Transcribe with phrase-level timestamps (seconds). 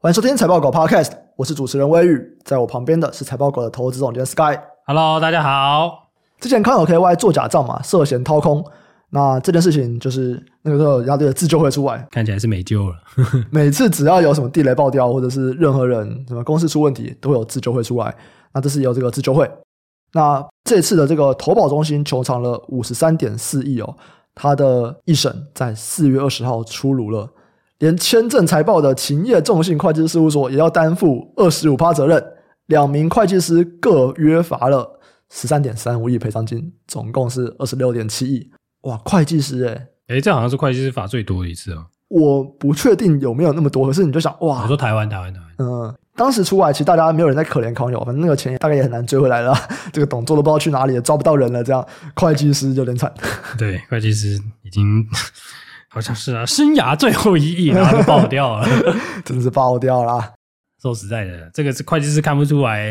[0.00, 4.56] 欢迎收听财报狗 Podcast，我是主持人威宇，在我旁边的是财报狗的投资总监 Sky。
[4.86, 6.10] Hello，大家好。
[6.38, 8.64] 之前康友 KY 做假账嘛，涉嫌掏空，
[9.10, 12.94] 那这件事情就是那个时候，一大堆的自救会出来，看起来是没救了。
[13.50, 18.14] 每次只要有什么地雷爆掉，或者是任何人什么公司出问题，都会有自救会出来。
[18.52, 19.50] 那这是有这个自救会。
[20.12, 23.96] 那这次的这个投保中心求偿了五十三点四亿哦，
[24.36, 27.28] 他的一审在四月二十号出炉了，
[27.78, 32.22] 连签证财报的勤业众信会计师事务所也要担负二十五趴责任，
[32.66, 35.00] 两名会计师各约罚了
[35.30, 38.50] 十三点三五亿赔偿金，总共是二十六点七亿。
[38.82, 41.86] 哇，会计师诶诶这好像是会计师罚最多的一次哦。
[42.08, 45.94] 我不确定有没有那么多，可是你就想哇，我说台湾，台湾，台湾，嗯。
[46.16, 49.54] 当时出来，其实大家没有人在可怜康友，反正那个钱大概也很难追回来了。
[49.92, 51.86] 这个董座都不知道去哪里了，抓不到人了，这样
[52.16, 53.14] 会计师就有点惨。
[53.56, 55.06] 对，会计师已经
[55.88, 58.66] 好像是啊，生涯最后一役，然后就爆掉了，
[59.24, 60.34] 真的是爆掉了。
[60.80, 62.86] 说实在的，这个是会计师看不出来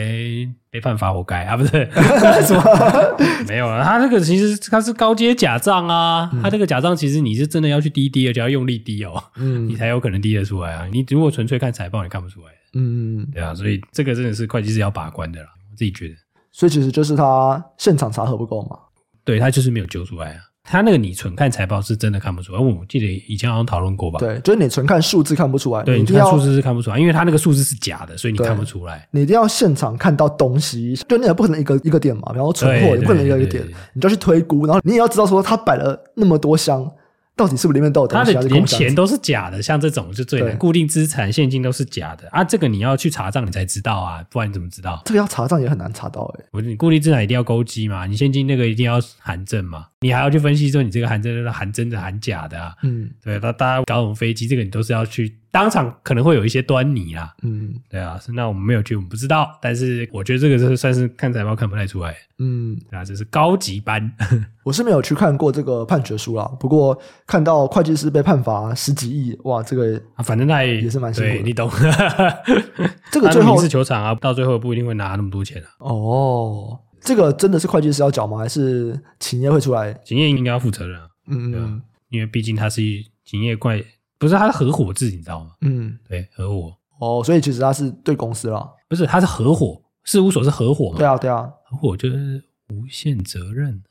[0.72, 1.90] 没办法活该啊，不是？
[2.46, 2.64] 什么？
[3.48, 10.86] 没有啊，他这个其实他是高阶假账啊，嗯、他这个假账其实你是真的要去滴滴，而且要用力滴哦，嗯，你才有可能滴得出来啊。
[10.92, 12.48] 你如果纯粹看财报，你看不出来。
[12.74, 16.16] 嗯，对啊，所以这个真的是会计师要把关的啦，我自己觉得。
[16.52, 18.78] 所以其实就是他现场查核不够嘛？
[19.24, 20.42] 对，他就是没有揪出来啊。
[20.70, 24.20] 他那个你纯看财报是真的看不出来，我记得以前好像讨论过吧？
[24.20, 29.08] 对，就是你纯看数字看不出来，对，你看数字是看不出来，因为他那个数字是假的，所以你看不出来。
[29.12, 36.92] 你一定要现场看到东西，就你也不可能一个一个点嘛，然后存货也不可能一个一个点，你就去推估，然后你也要知道说他摆了那么多箱。
[37.38, 38.08] 到底是不是里面都有？
[38.08, 40.58] 他的连钱都是假的，像这种是最难。
[40.58, 42.44] 固定资产、现金都是假的啊！
[42.44, 45.02] 这个你要去查账，你才知道啊，不然你怎么知道？
[45.06, 46.46] 这个要查账也很难查到哎、欸。
[46.52, 52.74] 不是，你固定资产一定要勾稽嘛，你现金那个一定要含证嘛，你还要去分析说你这个含证是含真的含假的啊？
[52.82, 55.38] 嗯，对，那大家搞我们飞机，这个你都是要去。
[55.50, 59.58] 当场可能会有一些端倪啦，嗯，对啊，是那我们没有去，我们不知道。
[59.62, 64.12] 但是我觉得这个是算是看财报看不太出来，嗯，对啊，这是高级班。
[64.64, 71.70] 我是没有去看过这个判决书啦，不过看到会计师被判罚十几亿，哇，这个反正他也，也是蛮辛苦的，你懂。
[73.10, 75.68] 这个 最后是球场啊，到最后不一定会拿那么多钱啊。
[75.80, 78.38] 哦，这个真的是会计师要缴吗？
[78.38, 79.94] 还是企业会出来？
[80.04, 82.82] 企业应该要负责任啊，嗯，对啊，因为毕竟他是
[83.24, 83.84] 企业怪。
[84.18, 85.52] 不是他是合伙制，你知道吗？
[85.62, 86.74] 嗯，对，合伙。
[87.00, 90.98] 哦，所以其实他是对公司啦，不是他是合伙事务所是合伙嘛？
[90.98, 93.84] 对啊，对啊，合伙就是无限责任。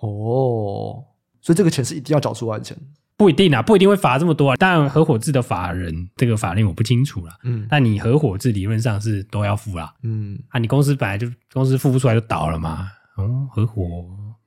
[0.00, 1.02] 哦，
[1.40, 2.76] 所以这个钱是一定要缴出来的钱，
[3.16, 4.56] 不一定啊，不一定会罚这么多啊。
[4.56, 13.82] 当然，合伙制的法人这个法令我不清楚啦，嗯，但你合伙制理论上是都要付啦，嗯，啊，你公司本来就公司付不出来就倒了嘛，哦，合伙。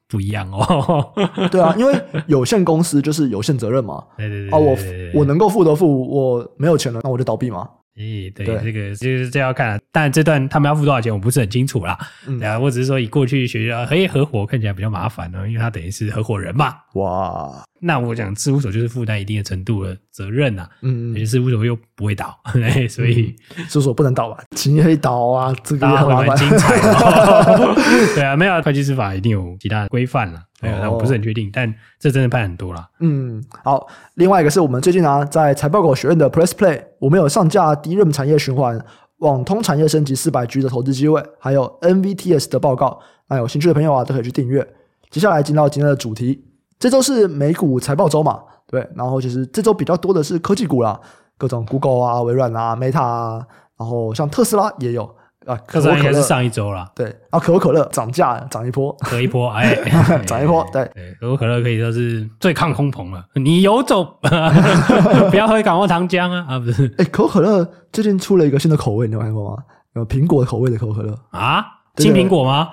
[0.07, 1.12] 不一样哦，
[1.51, 1.94] 对啊，因为
[2.28, 4.03] 有限公司就是有限责任嘛。
[4.18, 4.78] 对对对啊，我
[5.13, 7.68] 我能够付得付，我没有钱了，那我就倒闭嘛。
[7.95, 9.79] 咦，对，对这个就是这要看啊。
[9.91, 11.97] 但这段他们要付多少钱，我不是很清楚啦。
[12.28, 16.75] 嗯，对啊，我只是说以过去学校，嘿，合伙看起来比较麻烦呢，因为他等于是合伙人嘛。
[16.94, 17.63] 哇。
[17.79, 22.35] 那我讲事务所就是负担一定的程度的责任呐、啊，嗯，而且事务所又不会倒，
[22.89, 24.43] 所以、嗯、事务所不能倒吧？
[24.55, 27.75] 企业可以倒啊，这个也很蛮精彩的、哦。
[28.15, 32.88] 对啊，没有会计师法一定有其他的规范了，对啊，我不是很确定，但这真的判很多了。
[32.99, 38.83] 嗯，好，另外一个是我们最近啊，在财报狗学院的 Press Play，我们有上架 DRAM 产业循环、
[39.19, 42.99] 网通产业升级四百 G 的投资机会，还有 NVTS 的报告，
[43.29, 44.67] 那有兴趣的朋友啊，都可以去订阅。
[45.09, 46.44] 接下来进到今天的主题。
[46.79, 48.39] 这周是美股财报周嘛？
[48.67, 50.99] 对，然后其实这周比较多的是科技股啦，
[51.38, 53.45] 各种 Google 啊、微软啊、Meta 啊，
[53.77, 55.03] 然后像特斯拉也有
[55.45, 55.55] 啊。
[55.67, 56.91] 特斯拉应该是上一周啦。
[56.93, 59.73] 对，啊可口可乐涨价涨一波，可一波，哎，
[60.27, 60.65] 涨一波。
[60.73, 60.83] 对，
[61.19, 63.25] 可口可乐可以说是最抗通膨了。
[63.35, 64.05] 你有种，
[65.31, 66.45] 不要喝感冒糖浆啊！
[66.49, 69.63] 啊，不是，哎，可口可乐最近出了一个新的口味，你有看过吗？
[69.95, 71.65] 有苹果口味的可口可乐啊？
[71.95, 72.69] 金苹果吗？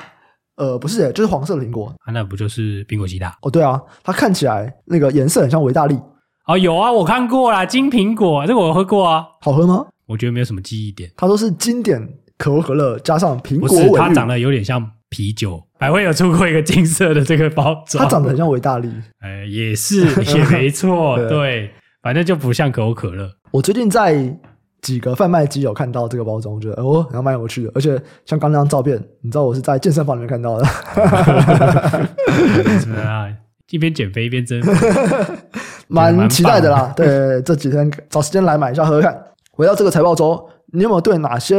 [0.56, 3.36] 呃，不是诶，就是黄色的苹果啊，那不就是苹果西打？
[3.42, 5.98] 哦，对啊，它看起来那个颜色很像维大利
[6.46, 9.86] 哦，有啊，我看过啦，金苹果，这个我喝过啊，好喝吗？
[10.06, 11.10] 我觉得没有什么记忆点。
[11.16, 12.00] 它都是经典
[12.38, 15.62] 可口可乐加上苹果，不是，它长得有点像啤酒。
[15.78, 18.88] 百威有出过一个金色的这个包装，它长得很像维大利，
[19.20, 21.70] 哎，也是也没错， 对，对，
[22.02, 23.30] 反正就不像可口可乐。
[23.50, 24.38] 我最近在。
[24.84, 27.96] 几个贩卖机有看到这个包装，我觉得哦，然后蛮有趣的，而且
[28.26, 30.64] 像刚刚那张照片，你知道我是在健身房里面看到的，
[32.78, 33.26] 是啊，
[33.70, 34.60] 一边减肥一边增，
[35.88, 36.92] 蛮期待的啦。
[36.94, 39.18] 对，这几天找时间来买一下喝喝看。
[39.52, 41.56] 回到这个财报周，你有没有对哪些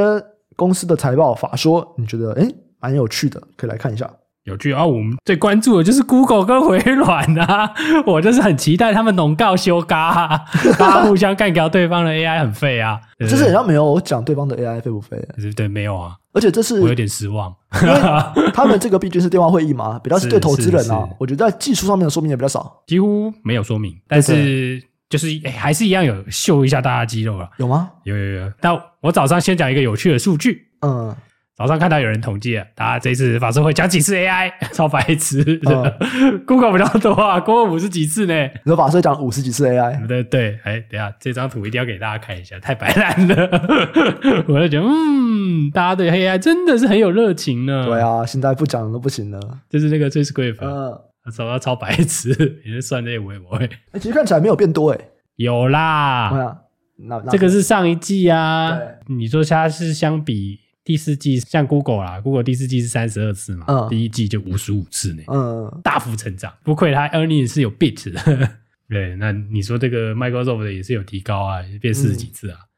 [0.55, 2.47] 公司的财报法说你觉得哎
[2.79, 4.07] 蛮有趣的，可以来看一下？
[4.45, 4.85] 有趣啊！
[4.85, 7.73] 我们最关注的就是 Google 跟微软啊，
[8.05, 10.45] 我就是很期待他们农告修嘎、啊，
[10.77, 13.01] 大家互相干掉对方的 AI 很废啊。
[13.19, 15.17] 这是好像没有讲对方的 AI 废不废？
[15.37, 16.15] 对对，没有啊。
[16.33, 17.51] 而且这是我有点失望，
[17.81, 21.07] 因为他们这个毕竟是电话会议嘛， 比较是对投资人啊。
[21.19, 23.95] 我觉得在技术上面的说明也比较少，几乎没有说明。
[24.07, 27.49] 但是就是哎，还是一样有秀一下大家肌肉了。
[27.57, 27.89] 有吗？
[28.03, 28.51] 有有有。
[28.61, 31.15] 但我早上先讲一个有趣的数据，嗯。
[31.57, 35.97] 早上看到有人统计了，大家这次法说会讲几次 AI， 超白痴的。
[36.11, 38.33] 嗯、 Google 比较多啊，Google 五十几次呢。
[38.43, 40.05] 你说法说会讲五十几次 AI？
[40.05, 43.49] 对对，哎，等一下这张图一定要给大家看一下，太白烂了。
[44.49, 47.85] 我就觉得，嗯，大家对 AI 真的是很有热情呢。
[47.85, 49.39] 对啊，现在不讲都不行了。
[49.69, 50.99] 就是那个最 script，嗯，
[51.31, 52.31] 找到超白痴，
[52.65, 53.55] 也是算那微博。
[53.55, 54.99] 哎，其实看起来没有变多哎。
[55.37, 56.57] 有啦，啊、
[56.97, 58.77] 那那这个是上一季啊。
[59.07, 60.59] 你说它是相比。
[60.85, 68.49] 第四季像 Google 啦，Google 第四季是三十二次嘛，嗯、第一季就五十五次呢，嗯，大幅成长，不愧它 earning 是有 beat 的，
[68.87, 72.69] 对，那你说这个 Microsoft 的也是有提高啊，变四十几次啊，嗯、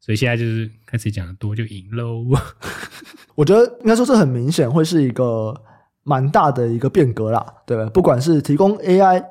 [0.00, 2.24] 所以现在就是看谁讲的多就赢喽。
[3.34, 5.52] 我觉得应该说这很明显会是一个
[6.04, 7.90] 蛮大的一个变革啦，对吧？
[7.90, 9.22] 不管是提供 AI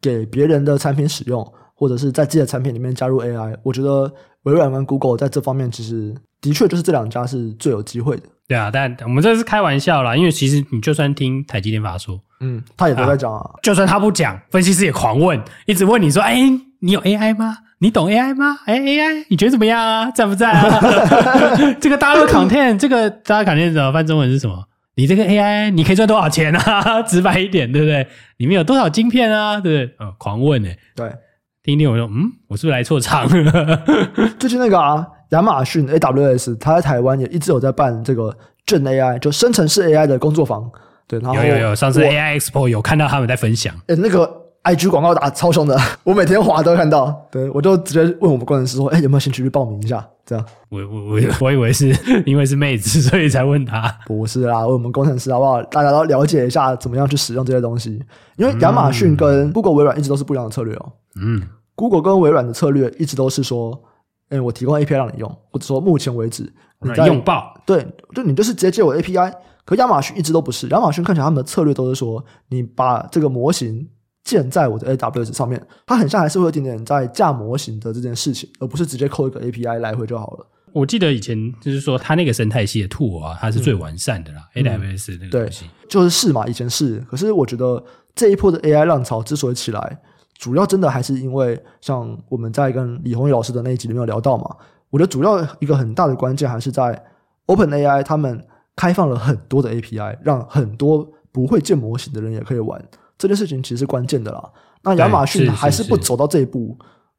[0.00, 1.44] 给别人的产品使用，
[1.74, 4.14] 或者是在自己的产品里面加入 AI，我觉得
[4.44, 6.14] 微软跟 Google 在这方面其实。
[6.42, 8.22] 的确，就是这两家是最有机会的。
[8.48, 13.50] 对啊，但我们这是开玩笑啦，因为其实你就算听台积电法说，嗯，他也都在讲啊。
[13.62, 17.58] 就算他不讲，分析师也狂问，一直问你说：“哎、欸，你有 AI 吗？
[17.80, 18.58] 你懂 AI 吗？
[18.64, 20.10] 哎、欸、，AI 你觉得怎么样啊？
[20.12, 20.80] 在不在啊？
[21.78, 24.64] 这个大陆 content，这个大陆 content 怎么翻中文是什么？
[24.94, 27.00] 你这个 AI 你可以赚多少钱啊？
[27.04, 28.06] 直白一点，对不对？
[28.38, 29.60] 里面有多少晶片啊？
[29.60, 29.96] 对不对？
[29.98, 30.78] 呃，狂问呢、欸。
[30.96, 31.12] 对，
[31.62, 33.82] 听听我说，嗯，我是不是来错场了？
[34.38, 35.06] 最近那个啊。
[35.30, 38.36] 亚马逊 AWS，他在台湾也一直有在办这个
[38.66, 40.68] Gen AI，就生成式 AI 的工作坊。
[41.06, 43.72] 对，然后有有有，上次 AI Expo 有看到他们在分享。
[43.86, 44.28] 诶那个
[44.64, 47.16] IG 广告打超凶的， 我每天滑都看到。
[47.30, 50.44] 对，我就直接问我们工程师说：“哎，有没有兴趣去报名一下？”这样。
[50.68, 51.96] 我我我我以为是
[52.26, 53.82] 因为是妹子，所以才问他。
[54.06, 55.62] 不是啦，问我们工程师好不好？
[55.70, 58.02] 大家都了解一下怎么样去使用这些东西。
[58.36, 60.92] 因为亚马逊跟 Google、微软一直都是不一样的策略哦。
[61.16, 61.42] 嗯
[61.74, 63.82] ，Google 跟微软的策略一直都是说。
[64.30, 66.44] 哎，我提供 API 让你用，或者说目前为止
[66.82, 67.84] 你在用爆，对，
[68.14, 69.34] 就你就是直接借我 API。
[69.64, 73.88] 可亚马逊一直都不是，亚马逊看起来他们的策略都是说，你把这个模型
[74.22, 80.46] 建在我的 AWS 上面，它很像还是会有一点点在架模型的这件事情，而不是直接扣一个 API 来回就好了。
[80.72, 85.64] 我记得以前就是说，它那个生态系的 tool 啊，它是最完善的啦、嗯、，AWS 那个东西。
[85.64, 87.84] 对，就是是嘛，以前是，可是我觉得
[88.14, 90.00] 这一波的 AI 浪潮之所以起来。
[90.40, 94.56] 主要真的还是因为像我们在跟李宏宇老师的那一集里面有聊到嘛，
[94.88, 97.04] 我觉得主要一个很大的关键还是在
[97.46, 98.42] OpenAI 他们
[98.74, 102.82] 开放了很多的 API，让很多不会建模型的人也可以玩
[103.18, 104.50] 这件事情，其实是关键的啦。
[104.82, 106.74] 那亚马逊还是不走到这一步，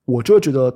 [0.05, 0.73] 我就会觉得，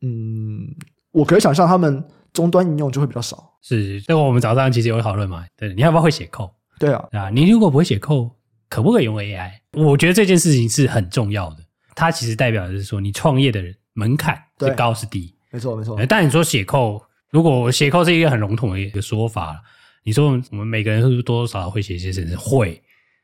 [0.00, 0.74] 嗯，
[1.12, 3.58] 我可以想象他们终端应用就会比较少。
[3.60, 6.50] 是，这个我们早上其实有讨论嘛，对，你要不要会写 code？
[6.78, 8.30] 对啊，啊，你如果不会写 code。
[8.70, 9.50] 可不可以用 AI？
[9.72, 11.56] 我觉得这件事情是很重要的。
[11.94, 13.62] 它其实代表的是说，你创业的
[13.92, 15.34] 门槛是高是低？
[15.50, 15.98] 没错，没错。
[16.06, 19.60] 但你说写 code，如果写 code 是一个很笼统的一个说法，
[20.04, 22.36] 你说我们每个人是不是多多少少会写一些程式？
[22.36, 22.80] 会。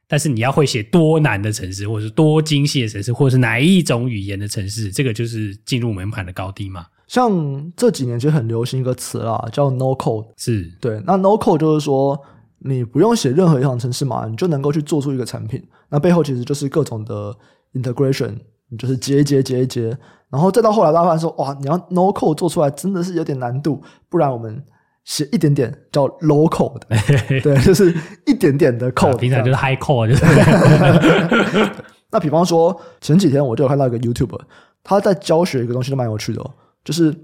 [0.07, 6.87] 但是你要会写多难的程式，或者是多精细的程式，或者是哪一种语言的程式，这个就是进入门槛的高低嘛。
[7.07, 10.27] 像这几年其实很流行一个词啦，叫 No Code。
[10.37, 11.01] 是对。
[11.07, 12.21] 那 No Code 就是说。
[12.67, 15.63] 你不用写任何一行程式码，你就能够去做出一个产品。
[15.91, 17.37] 那背后其实就是各种的
[17.75, 18.35] integration，
[18.71, 19.95] 你就是接一接接一接，
[20.31, 23.83] 然后再到后来大家发现说，哇，你要 no code 做出来真的是有点难度。
[24.09, 24.65] 不然我们
[25.05, 26.81] 写一点点叫 low code，
[27.43, 27.95] 对，就是
[28.25, 31.71] 一点点的 code，平常就是 high code，就是。
[32.11, 34.41] 那比方说前几天我就有看到一个 YouTuber，
[34.83, 36.51] 他在教学一个东西都蛮有趣的哦，
[36.83, 37.15] 就是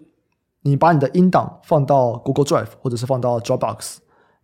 [0.64, 3.97] 你把你的音档放到 Google Drive 或者是放到 Dropbox。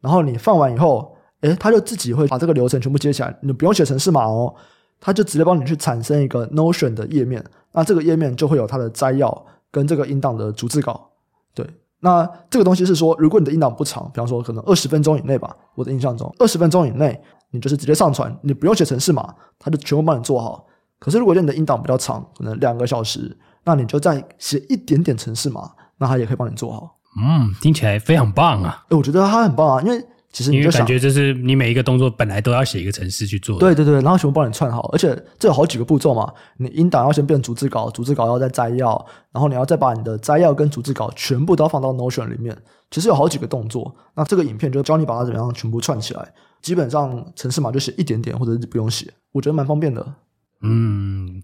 [0.07, 4.55] 然后你放完以后，诶，它就自己会把这个流程全部接起来，你不用写程式码哦，
[5.01, 7.45] 它就直接帮你去产生一个 Notion 的页面。
[7.73, 11.11] 那这个页面就会有它的摘要跟这个音档的逐字稿。
[11.57, 17.21] 对，那这个东西是说，如果你的音档不长，比方说可能二十分钟以内吧，我的印象中二十分钟以内，
[17.51, 20.65] 你就是直接上传，你不用写程式码，它就全部帮你做好。
[21.01, 26.96] 可是如果你的音档比较长，可能两个小时，那你就再写一点点程式码，那它也可以帮你做好。
[27.19, 28.85] 嗯，听起来非常棒啊！
[28.91, 33.59] 诶，我觉得它很棒啊，因为其实你就感觉就是你每一个动作本来都要写一个程式去做。
[33.59, 36.31] 对对对，然后全部帮你串好，而且这有好几个步骤嘛。
[36.59, 42.55] 你音档要先变逐字稿，逐字稿要再摘要，然后你要再把你的摘要跟逐字稿全部都要放到 Notion 里面。
[42.91, 43.97] 其实有好几个动作。
[44.15, 46.33] 那这个影片就教你把它怎么样全部串起来。
[46.61, 50.07] 基本上程式码就写一点点，或者是不用写，我觉得蛮方便的。
[50.61, 51.43] 嗯，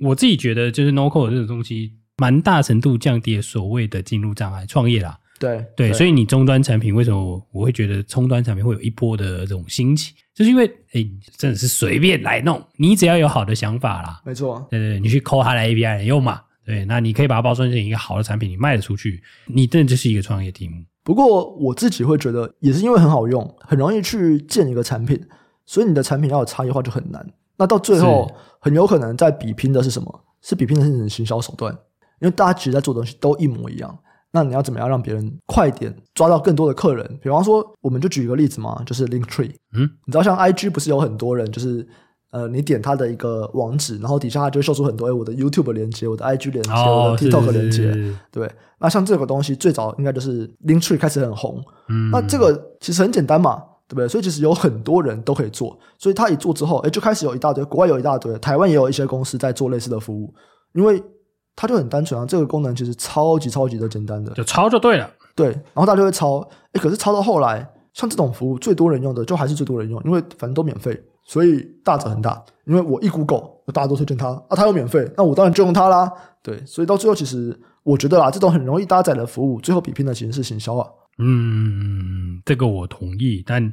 [0.00, 5.18] 我自己觉得就是 No Code 这种东西，蛮大程度降低了所谓的进入障碍，创业啦。
[5.38, 11.04] 对对，对，所以你终端产品为什么我会觉得终端产品会有一波的这种兴起，就是因为哎，
[11.36, 20.82] 真的是随便来弄，你只要有好的想法啦，没错，对对对，你去抠它的 API 来用嘛，对，那你可以把它包装成一个好的产品，你卖得出去，你真的就是一个创业题目。
[21.02, 25.20] 不过我自己会觉得，也是因为很好用，很容易去建一个产品，
[25.66, 27.26] 所以你的产品要有差异化就很难。
[27.58, 30.24] 那到最后，很有可能在比拼的是什么？
[30.40, 31.76] 是比拼的是你的行销手段，
[32.20, 33.98] 因为大家其实在做的东西都一模一样。
[34.36, 37.18] 那你要怎么样让别人快点抓到更多的客人？
[37.22, 39.54] 比方说，我们就举一个例子嘛，就是 Linktree。
[39.74, 41.86] 嗯，你知道像 IG 不是有很多人，就是
[42.32, 47.94] 呃，你点他的一个网址，然后底下他就会秀出很多，哎，我的 YouTube 连接，我的 IG 连接，哦、我的 TikTok 连接。
[48.32, 51.62] 对，那像这个东西最早应该就是 Linktree 开始很红。
[51.88, 54.08] 嗯，那这个其实很简单嘛，对不对？
[54.08, 55.78] 所以其实有很多人都可以做。
[55.96, 60.34] 所以他一做之后，哎，就开始有一大堆，国外有一大堆，台湾也有一些公司在做类似的服务，
[60.72, 61.00] 因为。
[61.56, 65.08] 它就很单纯啊，这个功能其实超级超级的简单的，就抄就对了。
[65.34, 66.38] 对，然后大家就会抄，
[66.72, 72.44] 诶，可是抄到后来，像这种服务最多人用的，就还是最多人用，因为反正都免费，所以大者很大。
[72.66, 73.42] 因为我一 Google，
[73.72, 76.10] 大家都推荐它啊，它又免费，那我当然就用它啦。
[76.42, 80.88] 对，所以到最后，其实我觉得啦，这种很容易搭载的服务，最后比拼的其实是行销啊。
[81.18, 83.70] 嗯，这个我同意，但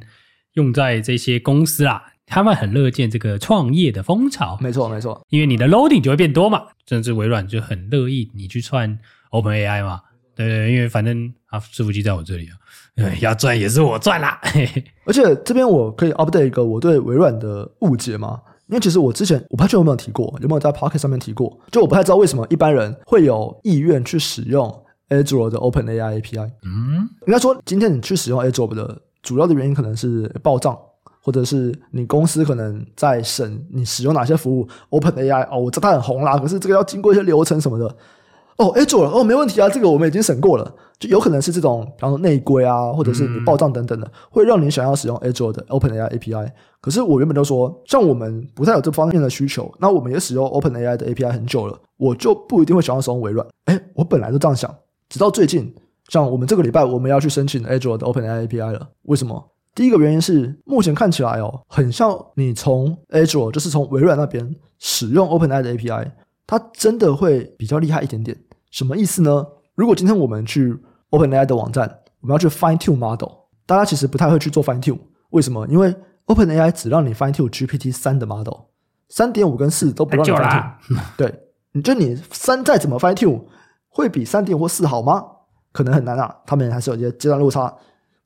[0.52, 2.11] 用在这些公司啦。
[2.26, 8.98] 他们很乐见这个创业的风潮，没错没错，因为你的 loading 就会变多嘛，甚至微软就很乐意你去串
[9.30, 10.00] OpenAI 嘛，
[10.34, 12.56] 对对，因为反正啊，伺服器在我这里啊，
[12.96, 14.40] 对， 要赚也是我赚啦。
[15.04, 24.66] 而且这边我可以 update 一个我对微软的误解嘛，因为其实我之前我不太确定有没有提过，有没有在 Podcast 上面提过，就我不太知道为什么一般人会有意愿去使用
[25.08, 26.50] Azure 的 OpenAI API。
[26.62, 30.78] 嗯，应该说今天你去使用 Azure 的主要的原因可能是报账。
[31.22, 37.96] 或者是你公司可能在审你使用哪些服务，OpenAI 哦，我知道它很红啦，可是这个要经过一些流程什么的。
[38.58, 46.50] 哦，Azure 哦，没问题啊，这个我们已经审过了，就有可能是这种，比方说内规啊，或者是你报账等等的，会让你想要使用 Azure 的 OpenAI API。
[46.80, 53.44] 可是我原本就说，像我们不太有这方面的需求，那我们也使用 OpenAI 的 API 很久了，我就不一定会想要使用微软。
[53.66, 54.72] 诶，我本来就这样想，
[55.08, 55.74] 直到最近，
[56.08, 59.42] 像我们这个礼拜我们要去申请 Azure 的 OpenAI API 了，为什么？
[59.74, 66.10] 第一个原因是，目前看起来哦，很像你从 Azure，就是从微软那边使用 OpenAI 的 API，
[66.46, 68.38] 它真的会比较厉害一点点。
[68.70, 69.46] 什么意思呢？
[69.74, 73.30] 如果今天我们去 OpenAI 的网站，我们要去 fine tune model，
[73.64, 74.98] 大家其实不太会去做 fine tune。
[75.30, 75.66] 为什么？
[75.68, 75.94] 因为
[76.26, 78.54] OpenAI 只让你 fine tune GPT 三的 model，
[79.08, 81.00] 三点五跟四都不让你 fine tune。
[81.16, 81.34] 对，
[81.72, 83.42] 你就你三再怎么 fine tune，
[83.88, 85.24] 会比三点五或四好吗？
[85.72, 87.74] 可能很难啊，他们还是有一些阶段落差。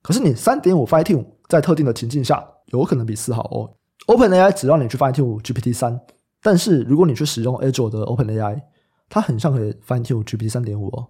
[0.02, 1.24] 可是你三点五 fine tune。
[1.48, 3.70] 在特定的情境下，有可能比四好哦。
[4.06, 6.00] OpenAI 只让你去 fine tune GPT 三，
[6.42, 8.60] 但是如果你去使用 Azure 的 OpenAI，
[9.08, 11.08] 它很像可以 fine tune GPT 三点五哦。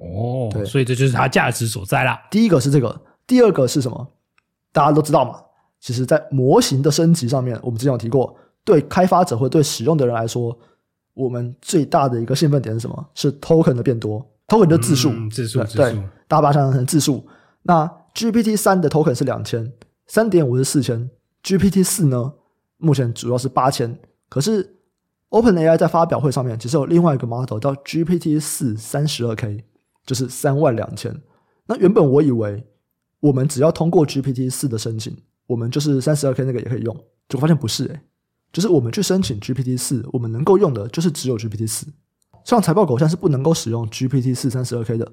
[0.00, 2.20] 哦，对，所以这就是它价值所在啦。
[2.30, 4.08] 第一个是这个，第二个是什么？
[4.72, 5.40] 大家都知道嘛。
[5.80, 10.58] 其实，在模型的升级上面，我们之前有提过，对开发者或对使用的人来说，
[11.12, 13.06] 我们最大的一个兴奋点是什么？
[13.14, 15.92] 是 token 的变多，token 的字数，嗯、字数，对，
[16.26, 17.24] 大家把它想象成字数。
[17.62, 19.72] 那 GPT 三的 token 是两千，
[20.06, 21.10] 三点五是四千
[21.42, 22.34] ，GPT 四呢，
[22.78, 23.98] 目前主要是八千。
[24.28, 24.76] 可是
[25.30, 29.64] OpenAI 在发表会上面其实有另外一个 model 叫 GPT 四三十二 K，
[30.06, 31.20] 就是三万两千。
[31.66, 32.64] 那原本我以为
[33.18, 35.16] 我们只要通过 GPT 四的申请，
[35.46, 36.94] 我们就是三十二 K 那个也可以用，
[37.28, 38.00] 结果发现不是诶、
[38.52, 41.86] 就是我们去申请 GPT 四，我们能够用的就是只有 GPT 四。
[42.44, 45.12] 像财报狗现在是不能够使用 GPT 四三十二 K 的，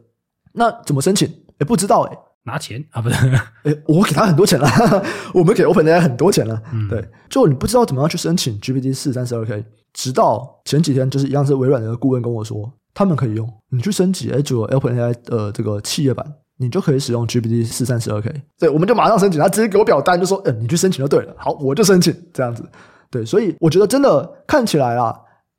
[0.54, 1.28] 那怎么申请？
[1.60, 3.02] 也不知道诶、拿钱啊？
[3.02, 3.16] 不是，
[3.64, 4.68] 哎，我给他很多钱了，
[5.34, 6.62] 我们给 OpenAI 很多钱了。
[6.74, 16.26] 嗯，对，就你不知道怎么样去申请 GPT 四三十二 K，直到前几天，就是一样是微软的一个顾问跟我说，他们可以用，你去升级 Azure OpenAI 的这个企业版，
[16.58, 18.34] 你就可以使用 GPT 四三十二 K。
[18.58, 21.36] 对，我们就马上申请，他直接给我表单，就说，嗯，你去申请就对了。
[21.38, 22.64] 好，我就申请这样子。
[23.12, 25.14] 对，所以我觉得真的看起来啊，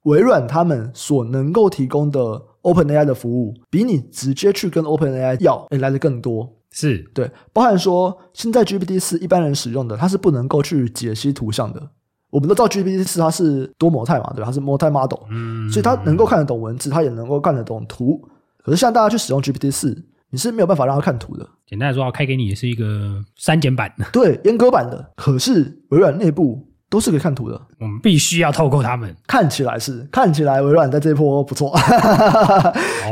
[0.05, 6.49] 微软他们所能够提供的 OpenAI 的服务，比你直接去跟 OpenAI 要，哎，来的更多。
[6.73, 11.91] 是对，包含说现在 GPT 四一般人使用的，它是不能够去解析图像的。
[12.31, 14.47] 我们都知道 GPT 四它是多模态嘛，对吧？
[14.47, 18.21] 它是 multi model，嗯，所以它能够看得懂文字，它也能够看得懂图。
[18.65, 21.47] 可是现在大家去使用 GPT 四，你是没有办法让它看图的。
[21.67, 25.13] 简单来说，开给你也是一个删减版的，对，阉割版的。
[25.17, 26.72] 可是微软内部。
[26.93, 29.17] 都是可以看图的，我们必须要透过他们。
[29.27, 31.75] 看起来是，看起来微软在这一波不错。
[31.75, 31.81] 哦，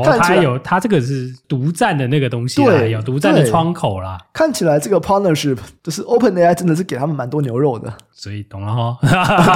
[0.20, 4.18] 它有，它这个是独占的那个东西，对，有独占的窗口啦。
[4.34, 8.98] 看起来这个 partnership 就是 OpenAI 真的是给他们蛮多牛肉的，所以懂了 哈。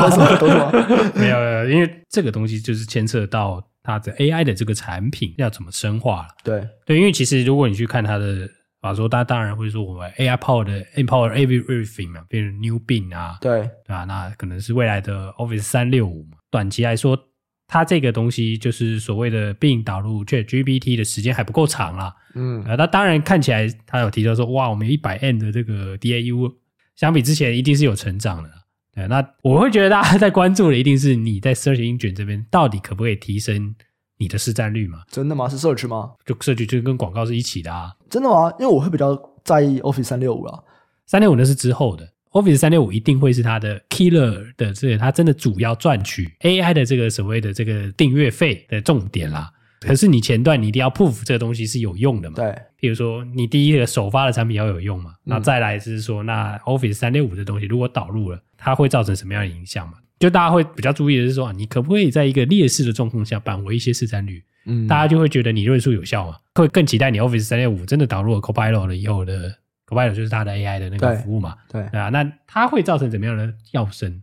[0.08, 0.72] 懂了，懂了。
[1.14, 6.28] 没有，没有，因为这个东西就是牵涉到它的 AI 的这个产品要怎么深化了。
[6.42, 8.48] 对，对，因为其实如果你去看它的。
[8.84, 14.04] 啊，说大家当然会说我们 AI Power 的 Empower Everything 嘛，变成 New Bing 啊，对对吧？
[14.04, 16.36] 那可能是未来的 Office 三六五嘛。
[16.50, 17.18] 短期来说，
[17.66, 22.14] 它这个东西就是所谓的 Bing 导入 ChatGPT 的时间还不够长啦。
[22.34, 26.52] 嗯，啊，那当然看起来他有提到说，哇，我们一百 N 的这个 DAU
[26.94, 28.50] 相比之前一定是有成长的。
[28.94, 33.74] 对，那我会觉得大家在关注的一定是你在 Search Engine 这边到底可不可以提升。
[34.16, 35.02] 你的市占率吗？
[35.10, 35.48] 真的吗？
[35.48, 36.12] 是 search 吗？
[36.24, 37.92] 就 search 就跟广告是一起的啊。
[38.08, 38.52] 真的吗？
[38.58, 40.62] 因为我会比较在意 Office 三六五啊。
[41.06, 49.50] 三六五那是之后的，Office 三六五一定会是它的 killer 的这个，它真的主要赚取 AI 的这个所谓的这个订阅费的重点啦。
[49.80, 52.36] 可是你前段你一定要 proof 这个东西是有用的嘛？
[52.36, 52.46] 对。
[52.80, 55.10] 譬如说你第一个首发的产品要有用嘛？
[55.10, 59.94] 嗯、那再来是说，那 Office 三六五的东西如果导入了，它会造成什么样的影响嘛？
[60.24, 64.42] 就大家会比较注意的是说，你可不可以在一个劣势的状况下扳回一些市占率？
[64.64, 69.54] 嗯，大家就会觉得你论述有效嘛，会更期待你 Office 三六五真的导入了 Copilot 了以后的
[69.86, 74.22] Copilot 就是它的 AI 的那个服务嘛，对，对啊，那它会造成怎么样的要升？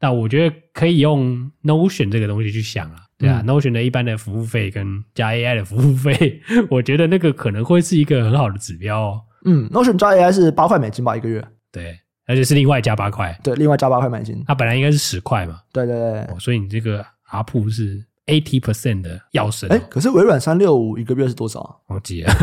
[0.00, 6.40] 那我觉得可以用 Notion 这个东西去想啊，对啊，嗯，Notion 的一般的服务费跟加 AI 的服务费，
[6.70, 9.20] 我觉得那个可能会是一个很好的指标哦。
[9.44, 11.44] 嗯，Notion 加 AI 是八块美金吧一个月？
[11.70, 11.98] 对。
[12.32, 14.42] 而且是另外加八块，对，另外加八块美金。
[14.46, 16.36] 它本来应该是十块嘛，对对对、哦。
[16.40, 19.68] 所以你这个 ARPU 是 eighty percent 的药神。
[19.70, 21.76] 哎，可是微软三六五一个月是多少啊？
[21.88, 22.34] 我记了，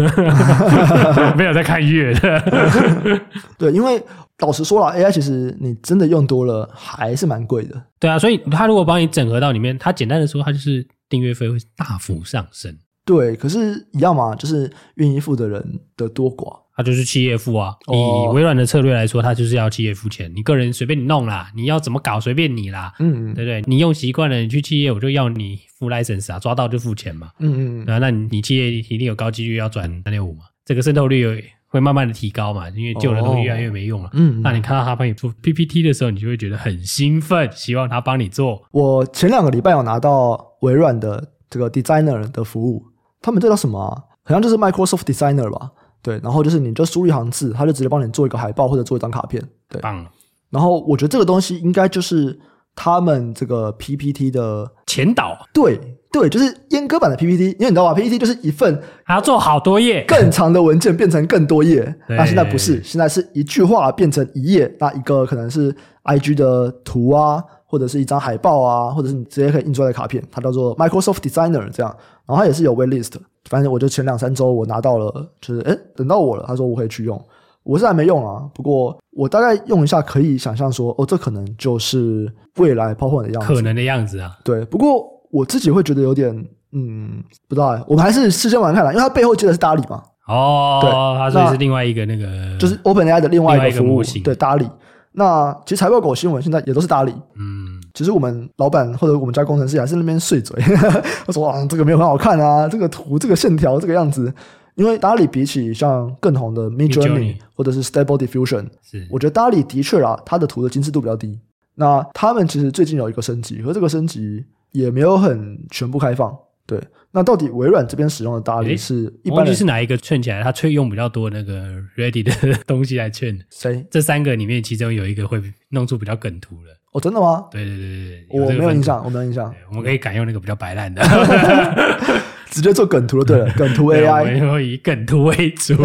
[1.36, 3.22] 没有在看月的。
[3.58, 4.00] 对，因为
[4.39, 7.81] 老实说了，AI 其实你真的用多了还是蛮贵的。
[8.00, 12.77] 对啊，所以它如果帮你整合到里面，它简单的说，它就是订阅费会大幅上升。
[13.06, 16.60] 对，可是一样嘛，就是愿意付的人的多寡。
[16.75, 20.32] 他就是企业付啊，以微软的策略来说，他就是要企业付钱。
[20.34, 23.62] 你个人随便你弄啦，你要怎么搞随便你啦，嗯，对不对？
[23.68, 38.64] 你用习惯了，你去企业，我就要你付 license 啊，抓到就付钱嘛，嗯嗯，啊，那你企业一定有高几率要转三六五嘛，这个渗透率会慢慢的提高嘛，因为旧的东西越来越没用了，嗯，那你看到他帮你做 PPT 的时候，你就会觉得很兴奋，希望他帮你做。
[38.72, 42.85] 我前两个礼拜有拿到微软的这个 Designer 的服务，
[43.22, 44.03] 他们这叫什么啊？
[44.24, 45.72] 好像就是 Microsoft Designer 吧。
[46.01, 49.44] 对，然后就是你就输入一行字，他就直接帮你做一个海报或者做一张卡片。
[49.68, 50.05] 对，棒。
[50.50, 52.40] 然后我觉得这个东西应该就是
[52.74, 55.38] 他们这个 PPT 的前导。
[55.53, 55.79] 对
[56.12, 61.94] 对，就是阉割版的 PPT，因为你知道吧，PPT 就是一份还要做好多页更长的文件变成更多页。
[62.08, 71.96] 那现在不是，现在是一句话变成一页，那一个可能是 IG 的图啊，或者是一张海报啊，或者是你直接可以印出来的卡片，它叫做 Microsoft Designer 这样。
[72.25, 73.14] 然后它也是有 waitlist。
[73.46, 76.44] 反正我就前两三周我拿到了，就是诶等到我了。
[76.48, 77.24] 他说我可以去用，
[77.64, 78.44] 我是还没用啊。
[78.53, 84.38] 不过我大概用一下，可以想象说，哦，这可能就是未来 PowerPoint 的样子，可能的样子啊。
[84.44, 86.32] 对，不过我自己会觉得有点，
[86.74, 87.84] 嗯，不知道哎。
[87.88, 90.03] 我们还是事先玩看了，因为它背后接的是 DALL-E 嘛。
[90.27, 94.70] 哦，对，它所以是另外一个那个，就是 OpenAI 的另外一个服务，型对 DALL-E。
[95.14, 97.16] 那其实财报狗新闻现在也都是 DALL-E。
[97.36, 97.58] 嗯。
[97.94, 100.62] 其实我们老板或者我们家工程师还是那边碎嘴，
[101.25, 104.34] 他说啊，这个没有很好看啊，这个图、这个线条、这个样子。
[104.75, 111.38] 因为 DALL-E 比起像更红的 Midjourney 或者是 Stable Diffusion，是我觉得 DALL-E 的确啊，它的图的精致度比较低。
[111.75, 116.34] 那他们其实最近有一个升级，和这个升级也没有很全部开放。
[116.66, 120.42] 对，那到底微软这边使用的 DALL-E 是一般是哪一个劝起来？
[120.42, 123.38] 他却用比较多那个 Ready 的东西来劝。
[123.50, 123.86] 谁？
[123.92, 126.78] 这三个里面其中有一个会弄出比较梗图的。
[126.92, 127.46] 哦，真的吗？
[127.52, 129.54] 对对对对，我没有印象，我没有印象。
[129.70, 131.02] 我们可以改用那个比较白烂的，
[132.50, 135.75] 直接做梗图就对了， 梗图 AI，我们以梗图为主，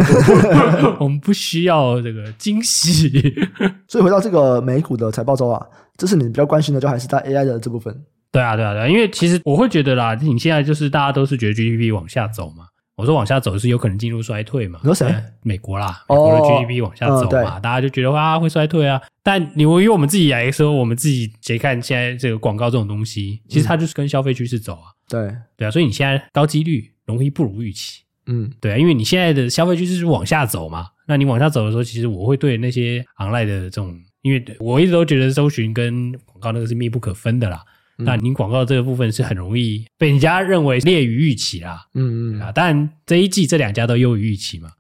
[0.98, 3.10] 我们不需要这个惊喜。
[3.86, 5.64] 所以回到这个美股的财报周啊，
[5.98, 7.94] 这是你比较关心的，就还是在 AI 的这部分？
[8.32, 12.64] 对啊，对啊，对啊，因为其实我会觉得啦，你现在就是大家都是觉得 GDP 往下走嘛。
[12.96, 14.80] 我说往下走是有可能进入衰退嘛？
[14.84, 15.12] 有谁？
[15.42, 19.00] 美国啦，美国的 GDP 往下走嘛，大家就觉得哇会衰退啊。
[19.22, 24.94] 但你我以我们自己来说，我们自己谁看现在这个广告这种东西，其实它就是跟消费趋势走啊。
[25.08, 28.02] 对对啊，所以你现在高几率容易不如预期。
[28.26, 30.86] 嗯，对啊，因为你现在的消费趋势是往下走嘛。
[31.06, 37.60] 那你往下走的时候，其实我会对那些 online 的这种，因为我一直都觉得搜寻跟广告那个是密不可分的啦。
[37.98, 41.86] 嗯、那您广告这个部分是很容易被人家认为劣于预期啦。
[41.94, 44.70] 嗯嗯啊，当然这一季这两家都优于预期嘛。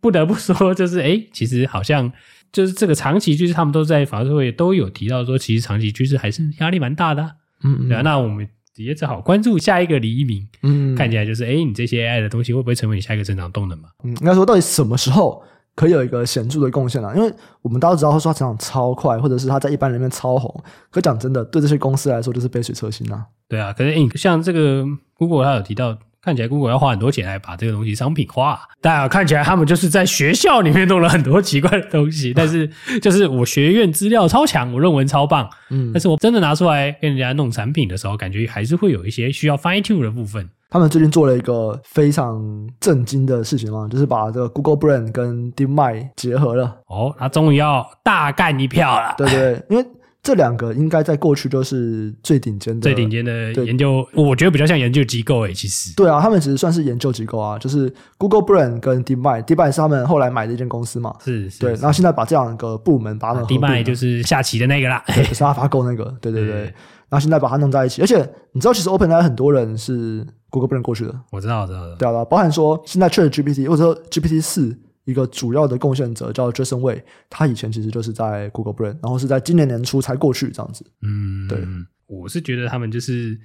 [0.00, 2.12] 不得不说，就是哎， 其实好像
[2.52, 7.30] 就是这个长期趋势，他们都在法说会都有提到说，其实长期趋势还是压力蛮大的、啊。
[7.62, 10.46] 嗯嗯，对啊，那我们也只好关注下一个黎明。
[10.62, 13.88] 嗯，看起来就是哎，你这些 AI 的东西会不会成为你下一个增长动能嘛？
[14.04, 15.42] 嗯，应该说到底什么时候？
[15.74, 17.32] 可以有一个显著的贡献啦，因为
[17.62, 20.64] 我们大家都知道，他说他成长超快，或者是他在一般人面超红。
[20.90, 23.26] 可讲真的，对这些公司来说就是杯水车薪啊。
[23.48, 24.84] 对啊，可是诶像这个
[25.18, 25.98] Google，他有提到。
[26.24, 32.32] 看起来 Google 要花很多钱来把这个东西商品化，但啊看起来他们就是在学校里面弄了很多奇怪的东西。
[32.34, 32.66] 但是
[33.02, 40.48] 就是我学院资料超强，我论文超棒，嗯，但是我真的拿出来跟人家弄产品的时候，感觉还是会有一些需要 fine tune 的部分。
[40.74, 42.42] 他们最近做了一个非常
[42.80, 46.78] 震惊的事情嘛，就是把这个 Google Brain 跟 DeepMind 结合了。
[46.88, 49.14] 哦，他终于要大干一票了。
[49.16, 49.86] 对对，因为。
[50.24, 55.94] 这两个应该在过去都是最顶尖的、最顶尖的研究，我觉得比较像研究机构诶、欸，其实。
[55.94, 61.14] 对啊，他们其实算是研究机构啊，就是 Google Brain 跟 DeepMind，DeepMind 是他们后来买的一间公司嘛。
[61.22, 61.60] 是是。
[61.60, 63.34] 对，然后现在把这两个部门把。
[63.34, 66.52] DeepMind 就是下棋的那个啦，就是 AlphaGo 那个，对对对。
[66.52, 66.74] 对
[67.10, 68.16] 然后现在把它弄在一起，而且
[68.52, 70.26] 你知道，其实 OpenAI 很多人是
[70.60, 71.20] Google Brain 过去的。
[71.32, 71.96] 我知道，我知道的。
[71.96, 74.78] 对啊，包含说现在 ChatGPT 或者说 GPT 四。
[75.06, 80.82] 一个主要的贡献者叫 Jason Wei，他以前其实就是在 Google Brain，然后是在今年年初才过去这样子。
[81.02, 81.58] 嗯，对，
[82.06, 83.38] 我是觉得他们就是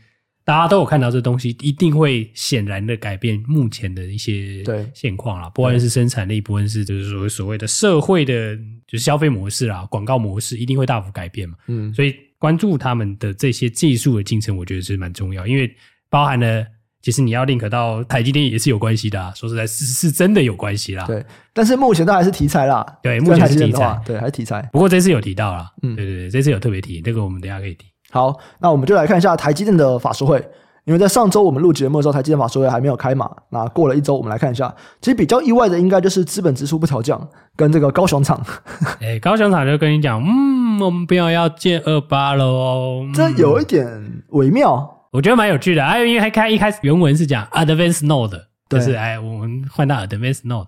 [0.45, 8.55] 大家都有看到这东西，一定会显然的改变目前的一些现况啦，不管是生产力，不论是就是所谓所谓的社会的，
[8.87, 11.57] 就是消费模式啦，广告模式，一定会大幅改变嘛。
[11.67, 15.69] 嗯，所以关注他们的这些技术的进程，我觉得是蛮重要，因为
[16.09, 16.65] 包含了。
[17.01, 21.05] 其实你要 link 到台积电也是有关系的，啊，说实在，是是真的有关系啦。
[21.05, 22.85] 对，但是目前都还是题材啦。
[23.01, 24.61] 对，目前是题材，对，还是题材。
[24.73, 27.85] 不过这次有提到啦，嗯，对对对，这次有特别提，这个我们等一下可以提。
[28.11, 30.45] 好，那我们就来看一下台积电的法说会，
[30.83, 33.31] 因为在上周我们录节目的时候，台积电法说会还没有开嘛。
[33.51, 38.45] 那过了一周，我们来看一下，其实比较意外的应该就是资本支出不调降，跟这个高雄厂。
[38.99, 44.97] 哎，高雄厂就跟你讲，嗯，我们不要要建二八了哦，嗯，这有一点微妙。
[45.11, 50.67] 我觉得蛮有趣的，还有因为还开一开始原文是讲 advanced node，就是哎，我们换到 advanced node，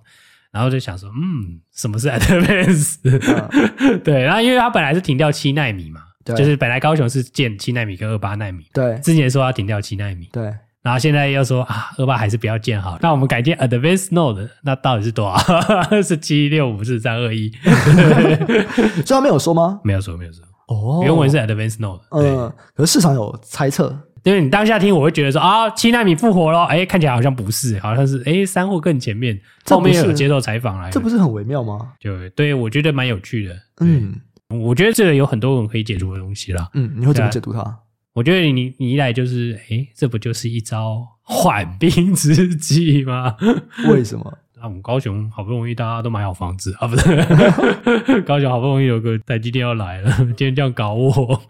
[0.51, 10.43] 然后就想说，嗯，什么是 advanced？、嗯、 对，然后因为它本来是停掉七纳米嘛，就是本来高雄是建七纳米跟二八纳米，对，之前说要停掉七纳米，对，
[10.81, 15.37] 然后现在又说啊，二八还是不要建好，那我们改建 advanced node，那到底是多少？
[16.01, 17.51] 是七六五四三二一？
[17.61, 19.79] 所以他没有说吗？
[19.83, 20.43] 没有说，没有说。
[20.67, 23.95] 哦，原文是 advanced node，嗯，可是市场有猜测。
[24.23, 31.93] 因为你当下听，我会觉得说啊，七纳米复活了，哎，看起来好像不是，好像是哎，三或更前面，后面有接受采访来，这不是很微妙吗？
[31.99, 33.55] 就对，我觉得蛮有趣的。
[33.79, 34.15] 嗯，
[34.49, 36.69] 我觉得这个有很多人可以解读的东西啦。
[36.73, 37.79] 嗯，你会怎么解读它？
[38.13, 43.35] 我觉得你你一来就是，哎，这不就是一招缓兵之计吗？
[43.89, 44.37] 为什么？
[44.57, 48.21] 那我们高雄好不容易大家都买好房子啊，不是？
[48.21, 51.41] 高雄好不容易有个台积电要来了，今天这样搞我，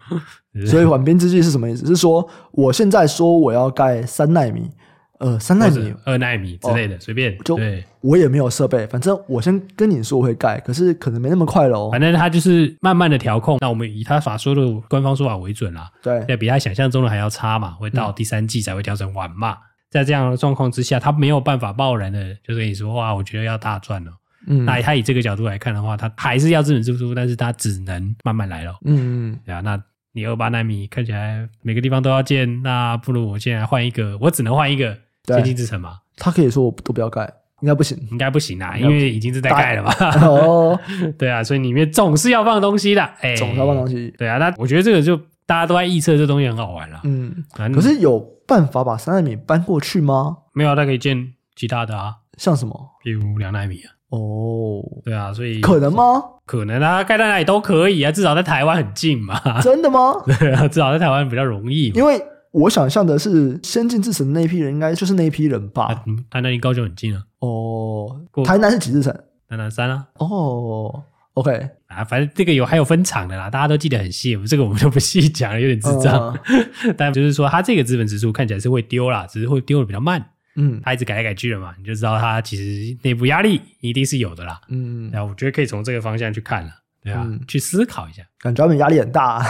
[0.66, 1.86] 所以缓兵之计是什么意思？
[1.86, 4.70] 是说我现在说我要盖三奈米，
[5.18, 7.38] 呃，三奈米、二奈米之类的，随、哦、便。
[7.38, 7.58] 就
[8.00, 11.90] 我也没有设备，反正我先跟你说我会盖，可是可能没那么快喽。
[11.90, 15.90] 反正他就是慢慢的调控，那我们以他法说的官方说法为准啦。
[16.02, 19.52] 对，要比他想象中的还要差嘛，会到第三季才会调整完嘛。
[19.52, 19.56] 嗯
[19.92, 24.10] 在这样的状况之下，他没有办法贸然的就跟你说哇，我觉得要大赚了。
[24.46, 28.74] 嗯，那他以这个角度来看的话，他还是要资本支出，但是他只能慢慢来了。
[28.86, 29.78] 嗯嗯，对啊，那
[30.12, 34.96] 你二八纳米看起来每个地方都要建，那不如我现在换一个，我只能换一个
[35.26, 35.98] 先进制程嘛。
[36.16, 37.22] 他可以说我都不要盖，
[37.60, 39.92] 应该不行，应该不行啊，因为已经是在盖了嘛。
[40.26, 40.78] 哦，
[41.18, 44.12] 对啊，所以里面总是要放东西的，哎，总是要放东西。
[44.18, 47.00] 对啊，那我觉得这个就大家都在预测这东西很好玩了。
[47.04, 47.44] 嗯，
[47.74, 48.30] 可是有。
[48.44, 50.36] 办法把三纳米搬过去吗？
[50.52, 52.90] 没有，他可以建其他的啊，像什么？
[53.02, 53.88] 比如两纳米啊。
[54.12, 56.22] 哦，对啊，所以可能吗？
[56.44, 59.40] 可能啊，盖在哪里都可以啊，至少在台湾很近嘛。
[59.62, 60.14] 真的吗？
[60.26, 61.88] 对啊，至少在台湾比较容易。
[61.94, 66.04] 因为我想象的是，先进制程的那一批人，应该就是那一批人吧。
[66.30, 67.22] 台南离高雄很近啊。
[67.38, 69.12] 哦，台南是几制程？
[69.48, 70.06] 台南三啊。
[70.18, 71.02] 哦。
[71.34, 76.38] OK 啊，反正这个有还有分厂的啦，大家都记得很细，这个我们就不细讲了，有点智障。
[76.50, 80.22] 嗯、 但就是说，它这个资本支出看起来是会丢啦，只是会丢的比较慢。
[80.56, 84.60] 嗯，他一直改来改去的嘛，你就知道他其实内部压力一定是有的啦。
[84.68, 86.70] 嗯，然后我觉得可以从这个方向去看了，
[87.02, 89.46] 对啊，嗯、去思考一下，感觉他们压力很大，啊，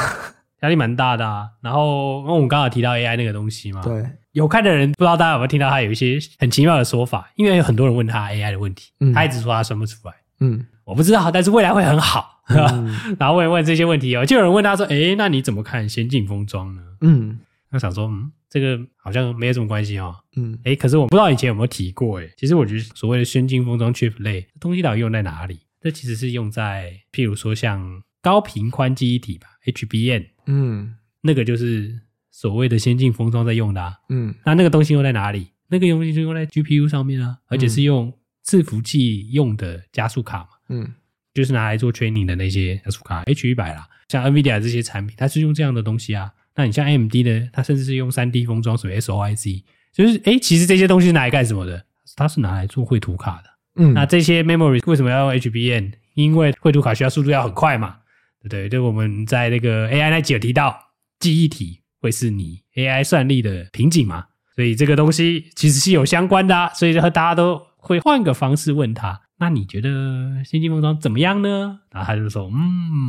[0.63, 1.49] 压力蛮大的啊。
[1.61, 10.15] 然后，因为我们刚好提到 AI 那个东西嘛，对，有看的人不知道大家有没有听到他有一些很奇妙的说法，因为有很多人问他 AI 的问题，嗯、他一直说他算不出来。
[10.41, 10.67] 嗯。
[10.85, 12.43] 我不知道，但是未来会很好。
[12.49, 17.39] 嗯、 然后问问这些问题哦，就有人问他说：“诶，那你怎么看先进封装呢？”嗯，
[17.71, 20.15] 他想说，嗯，这个好像没有什么关系哦。
[20.37, 25.61] 嗯，哎，可是我不知道以前有没有提过，哎，其实我觉得所谓的先进封装 chip 类东西到底用在哪里？
[25.81, 31.99] 这其实是用在，譬如说像高频宽记忆体吧，HBM，嗯，那个就是
[32.31, 33.95] 所谓的先进封装在用的啊。
[34.11, 35.49] 嗯，那那个东西用在哪里？
[35.69, 38.13] 那个东西就用在 GPU 上面啊，而且是用
[38.45, 40.49] 伺服器用的加速卡嘛。
[40.69, 40.93] 嗯，
[41.33, 46.31] 就是拿来做 training 的那些加速卡，H 一百啦，像 NVIDIA 这些产品，它是用这样的东西啊。
[46.55, 49.63] 那你像 AMD 呢，它甚至是用三 D 封装，所谓 SOIC，
[49.93, 51.85] 就是诶，其实这些东西是拿来干什么的？
[52.17, 53.51] 它是拿来做绘图卡的。
[53.77, 55.93] 嗯，那这些 memory 为什么要用 HBM？
[56.15, 57.97] 因为绘图卡需要速度要很快嘛，
[58.41, 58.69] 对不对？
[58.69, 60.79] 就，我们在那个 AI 那集有提到，
[61.19, 66.69] 记忆体会是你 AI 算力的瓶颈嘛，所以这个东西其实是有相关的啊。
[66.75, 71.81] 所以和大家都会换个方式问他，那你觉得先进封装怎么样呢？
[71.91, 72.61] 然后他就说，嗯，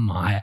[0.08, 0.42] 妈呀，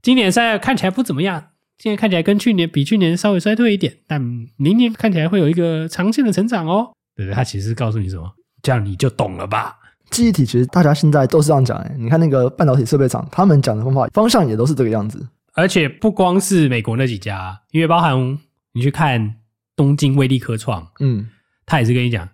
[0.00, 1.48] 今年赛看起来不怎么样。
[1.78, 4.20] 现在看起来跟去年比，去年稍微衰退一点，但
[4.56, 6.92] 明年看起来会有一个长线的成长哦。
[7.14, 8.30] 对对，他其实告诉你什么？
[8.62, 9.78] 这样你就懂了吧？
[10.10, 15.26] 记忆体其实大家现在都是这样讲哎，你看那个半导体设备厂，他们讲的方法方向也都是这个样子。
[15.54, 18.38] 而且不光是美国那几家，因为包含
[18.72, 19.36] 你去看
[19.74, 21.28] 东京威力科创，嗯，
[21.64, 22.28] 他也是跟你讲，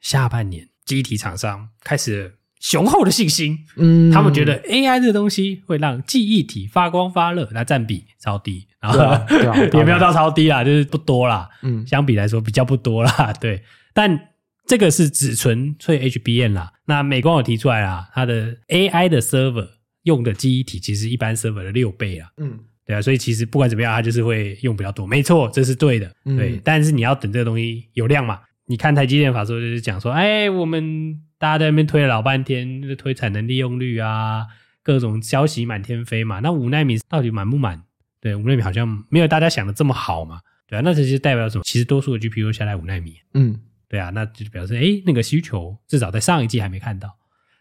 [0.00, 2.34] 下半年记忆体厂商开始。
[2.60, 8.98] 雄厚的信心，嗯，他们觉得 AI 这个东西会让记忆体发光发热，那占比超低，然后
[9.78, 13.62] 也没有到超低啦，就是不多啦，嗯，相比来说比较不多啦， 对。
[13.94, 14.28] 但
[14.66, 19.66] 这个是只纯粹 HBM 啦，那美光有提出来啦，它的 AI 的 server
[20.02, 26.56] 用的记忆体其实一般 server 的六倍啊，嗯，对啊，所以其实不管怎么样，它就是会用比较多，没错，这是对的，对。
[26.56, 31.18] 嗯，但是你要等这个东西有量嘛，你看台积电法说就是讲说，哎，我们。
[31.40, 34.46] 大家在那边推了老半天，就推产能利用率啊，
[34.82, 36.40] 各种消息满天飞嘛。
[36.40, 37.82] 那五纳米到底满不满？
[38.20, 40.40] 对，五纳米好像没有大家想的这么好嘛。
[40.68, 41.64] 对啊，那这些代表什么？
[41.64, 43.16] 其实多数的 GPU 下来五纳米。
[43.32, 47.16] 嗯，对啊，那就表示哎那个需求至少在上一季还没看到。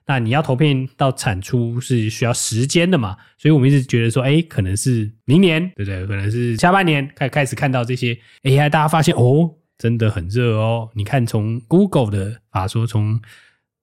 [0.05, 3.15] 那你要投片到产出是需要时间的嘛？
[3.37, 6.05] 所以我们一直觉得说，哎可能是明年，对不对？
[6.05, 10.89] 可能是下半年开开始看到这些 AI，大家发现哦，真的很热哦。
[10.95, 13.21] 你看，从 Google 的法说，从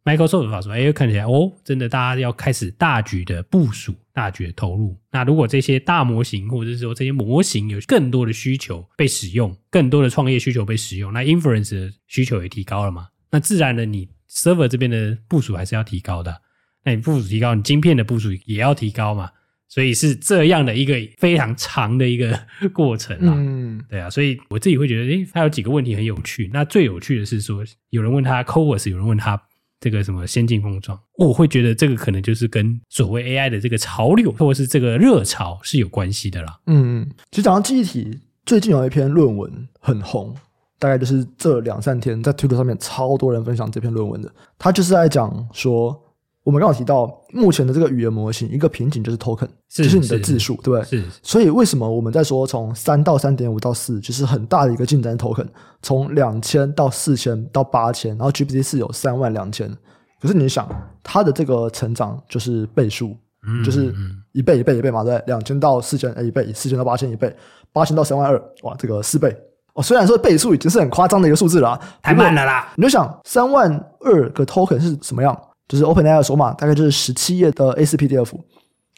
[0.07, 4.97] Microsoft 的法说，哎，看起来哦，真的，大家要开始大举的部署，大举的投入。
[5.11, 13.09] 那如果这些大模型，或者是说这些模型有更多的需求被使用，更多的创业需求被使用，那 inference 的需求也提高了嘛？
[13.33, 16.41] 那自然的，你 server 这边的部署还是要提高的。
[16.85, 19.33] 那你部署提高，你晶片的部署也要提高嘛？
[19.67, 22.39] 所以是这样的一个非常长的一个
[22.73, 23.35] 过程啊。
[23.37, 24.09] 嗯，对啊。
[24.09, 26.49] 所以我自己会觉得，诶，它有几个问题很有趣。
[26.53, 29.43] 那最有趣的是说，有人问他 c o v e r s 有人问他。
[29.81, 36.59] 这个什么先进封装，我会觉得这个可能就是跟所谓 AI 的这个潮流，或者是这个热潮是有关系的啦。
[36.67, 40.35] 嗯，其实讲到记忆体，最近有一篇论文很红，
[40.79, 46.03] 大概就是这两三天在 Twitter 上面超多人分享这篇论文的，他就是在讲说。
[46.47, 50.85] 我们刚刚提到，目前的这个语言模型一个瓶颈就是 token，是就是你的字数，对不对？
[50.85, 51.05] 是。
[51.21, 55.45] 所以为什么我们在说从三到三点五到四，就是很大的一个进展 token，
[55.83, 59.69] 从两千到四千到八千，然后 GPT 四有三万两千。
[60.21, 60.69] 可是你想，
[61.03, 63.93] 它的这个成长就是倍数，嗯、就是
[64.31, 65.27] 一倍一倍一倍嘛，对不对？
[65.27, 67.29] 两千到四千，一倍；四千到八千，一倍；
[67.73, 69.37] 八千到三万二，哇，这个四倍。
[69.75, 72.73] 哦，虽然说倍数已经是很夸张的一个数字了，太慢了啦。
[72.77, 75.37] 你就想三万二个 token 是什么样？
[75.69, 78.33] 就是 OpenAI 说嘛，大概就是十七页的 A4PDF。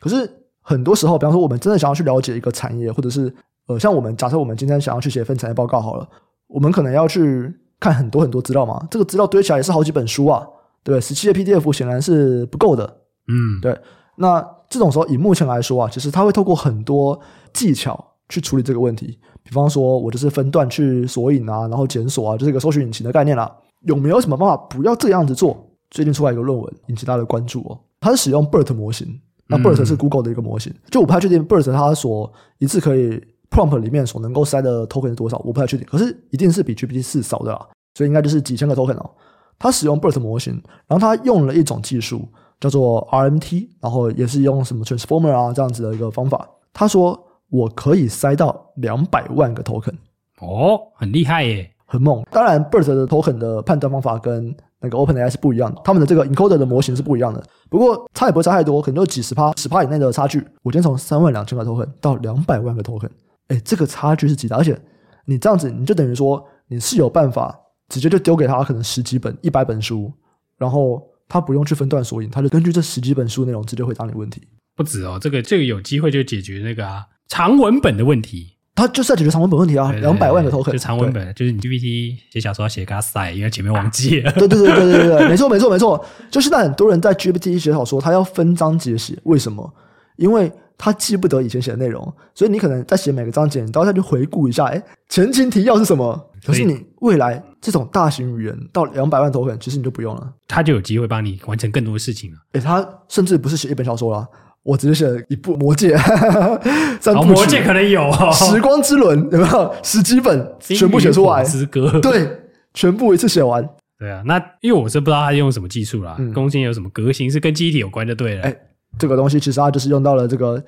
[0.00, 3.34] 可是很多时候，比方说我们真的想要去了解一个产业，或者是
[3.66, 6.08] 呃，像我们假设我们今天想要去写一份产业报告好了，
[6.46, 8.86] 我们可能要去看很多很多资料嘛。
[8.90, 10.46] 这个资料堆起来也是好几本书啊，
[10.82, 11.00] 对不对？
[11.00, 12.84] 十七页 PDF 显然是不够的。
[13.28, 13.78] 嗯，对。
[14.16, 17.18] 那这种时候，以目前来说啊，其实它会透过很多
[17.52, 19.18] 技巧去处理这个问题。
[19.42, 23.50] 比方说，我就是分段去索引啊，然后检索啊，就是一个搜寻引擎的概念啦。
[23.82, 25.67] 有没有什么办法不要这样子做？
[25.90, 38.96] 最近出来一个论文引起大家的关注哦，它是使用 BERT 模型，那 BERT 是 Google 的一个模型，就我不太确定 BERT 它所一次可以 prompt 里面所能够塞的 token 是多少，我不太确定，可是一定是比 GPT 四少的啦，所以应该就是几千个 token
[38.96, 39.10] 哦。
[39.58, 40.52] 它使用 BERT 模型，
[40.86, 42.28] 然后它用了一种技术
[42.60, 46.48] 叫做 RMT，然后也是用什么 Transformer 啊这样子的一个方法。
[46.72, 47.18] 他说
[47.50, 49.94] 我可以塞到两百万个 token，
[50.40, 52.22] 哦，很厉害耶，很猛。
[52.30, 57.44] 当然 BERT 的 token 的判断方法跟那个 OpenAI 是不一样的，他们的这个 encoder 的模型是不一样的。
[57.68, 60.38] 不过差也不会差太多，可能就几十趴、十趴以内的差距。
[60.62, 63.10] 我今天从三万两千个 token 到两百万个 token，
[63.48, 64.56] 哎，这个差距是极大。
[64.56, 64.80] 而且
[65.24, 70.12] 你这样子，你就等于说你是有办法直接就丢给他可能十几本、一百本书，
[70.56, 74.42] 然后他不用去分段索引，他就根据这十几本书内容直接回答你问题。
[74.76, 78.57] 不止哦，这个这个有机会就解决那个啊长文本的问题。
[78.78, 84.30] 它就是要解决长文本问题啊，两百万个 token，就长文本，就是你 GPT 写小说要写给他塞，因为前面忘记了。
[84.34, 89.68] 对对对对对对，没错没错没错，就现在很多人在 GPT 写小说，他要分章节写，为什么？
[90.14, 92.00] 因为他记不得以前写的内容，
[92.36, 96.30] 所以你可能在写每个章节，你都要再去回顾一下，哎，前情提要是什么？
[96.46, 102.38] 可是你未来这种大型语言到两百万 token，其实你就不用了，他就有机会帮你完成更多的事情了。
[102.52, 104.28] 哎，他甚至不是写一本小说了。
[104.68, 105.96] 我只是写了一部魔戒，
[107.00, 111.42] 三部曲，魔戒可能有哦，时光之轮有没有十几本全部写出来？
[111.42, 112.28] 之歌 对，
[112.74, 113.66] 全部一次写完。
[113.98, 118.42] 对啊，那因为我是不知道他用什么技术啦，攻心有什么革新是跟记忆体有关就对了。
[118.42, 118.54] 哎，
[118.98, 120.62] 这个东西其实它就是用到了这个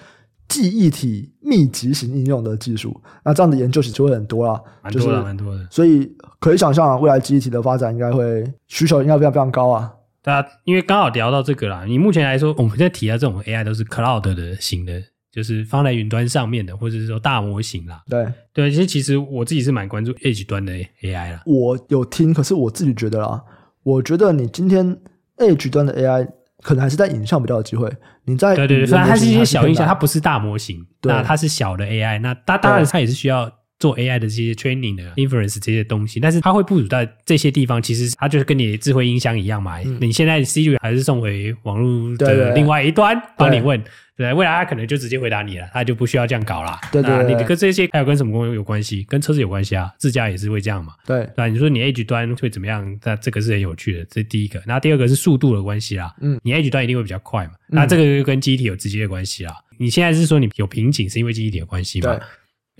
[0.48, 2.98] 记忆体密集型应用的技术。
[3.22, 5.60] 那这样的研究其实会很多啦，蛮多的，蛮多的。
[5.70, 6.10] 所以
[6.40, 9.92] 可以想象，未来记忆体的发展应该会需求应该非常非常高啊。
[10.22, 15.02] 大家因为刚好聊到这个啦，你目前来说，我们在提到这种 AI 都是 Cloud 的型的，
[15.32, 18.02] 就是放在云端上面的，或者是说大模型啦。
[18.08, 21.42] 对对，其实其实我自己是蛮关注 Edge 端的 AI 啦。
[21.46, 23.42] 我有听，可是我自己觉得啦，
[23.82, 24.96] 我觉得你今天
[25.38, 26.28] Edge 端的 AI
[26.60, 27.90] 可能还是在影像比较有机会。
[28.24, 33.50] 你在对对对，虽然它是一些小影像，它不是大模型，那它是小的 AI，那它当然它也是需要。
[33.80, 39.80] 做 AI 的这些 training 的 inference 这些东西，但是它会部署在这些地方，其实它就是跟你智慧音箱一样嘛。
[39.80, 43.82] 嗯、你现在 Siri 还是送回网络的另外一端帮你问，
[44.16, 46.78] 对，对，未来它可能就直接回答你了，它就不需要这样搞了。
[46.92, 49.02] 对对，对，你跟这些还有跟什么有关系？
[49.08, 50.92] 跟车子有关系啊，自驾也是会这样嘛。
[51.06, 52.98] 对，那你说你 Edge 端会怎么样？
[53.02, 54.62] 那这个是很有趣的，这是第一个。
[54.66, 56.14] 那第二个是速度的关系啦。
[56.20, 57.52] 嗯，你 Edge 端一定会比较快嘛。
[57.68, 59.54] 那这个就跟记忆体有直接的关系啦。
[59.78, 62.20] 你现在是说你有瓶颈是因为记忆体的关系吗？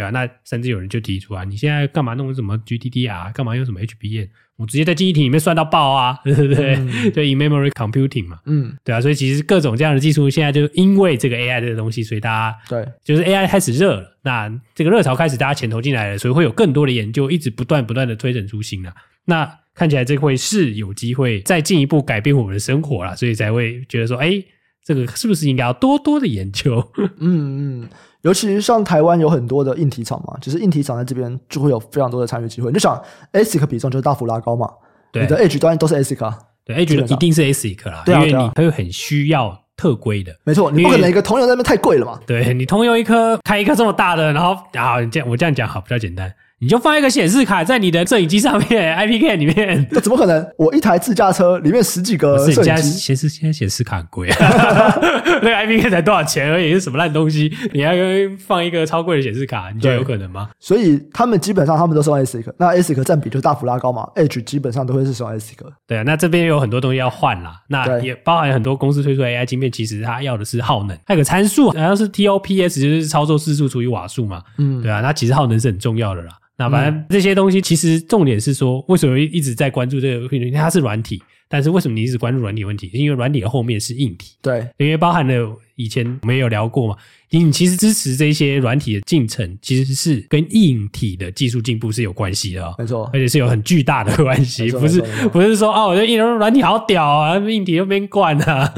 [0.00, 0.04] 对。
[0.04, 4.28] 对啊，那甚至有人就提出啊，你现在干嘛弄什么 GDDR，干嘛用什么 HBM？
[4.56, 6.74] 我直接在记忆体里面算到爆啊，对不对？
[6.76, 18.92] 嗯、对，in-memory computing 嘛，嗯，对啊，所以其实各种这样的技术，现在就因为这个 AI 这个东西，所以大家对，就是 AI 开始热了，那这个热潮开始，大家钱投进来了，所以会有更多的研究，一直不断不断的推陈出新了。
[19.26, 24.42] 那看起来这会是有机会再进一步改变我们的生活了，所以才会觉得说，哎，
[24.84, 26.82] 这个是不是应该要多多的研究？
[27.18, 27.88] 嗯嗯。
[28.22, 32.68] 尤其是像台湾有很多的硬体厂嘛，其实硬体厂在这边就会有非常多的参与机会。
[32.68, 34.68] 你就想 ASIC 比重就是大幅拉高嘛，
[35.10, 46.30] 对，你的 Edge 端都是 ASIC 啊，对，Edge 一定是 ASIC 啦，对啊，因为你会很需要特规的，没错，你不可能一个通用在那边太贵了嘛，对，你通用一颗开一颗这么大的，然后啊，你这样我这样讲好比较简单。
[46.62, 50.46] 你就放一个显示卡在你的摄影机上面， IP Cam 里面，那怎么可能？
[50.58, 54.36] 我一台自驾车里面十几个摄影机，显示现在显示卡很贵啊，
[55.40, 57.50] 那个 IP Cam 才多少钱而已，是什么烂东西？
[57.72, 57.96] 你还
[58.38, 60.50] 放一个超贵的显示卡，你觉得有可能吗？
[60.60, 65.56] 所以他们基本上他们都是用 ASIC，那 ASIC 占比就大幅拉高嘛，Edge 基本上都会是使用 ASIC。
[65.86, 76.32] 对啊，那这边有很多东西要换啦，那也包含很多公司推出 AI 晶片，其实它要的是耗能，它有个参数好像是 TOPS，就是操作次数除以瓦数嘛，嗯，对啊，那其实耗能是很重要的啦。
[76.60, 80.36] 那反正这些东西，其实重点是说，为什么一直在关注这个问题？
[80.36, 82.90] 因为它是软体，但是为什么你一直关注软体问题？
[82.92, 86.96] 因为软体的后面是硬体，对，因为包含了以前我们也有聊过嘛，
[87.30, 95.00] 你其实支持这些软体的进程，其实是跟硬体的技术进步是有关系的，没错，而且是有很巨大的关系，不是
[95.32, 98.70] 不是说哦，我觉得硬软体好屌啊，硬体又没惯啊，